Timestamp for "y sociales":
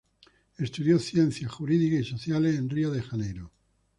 2.07-2.57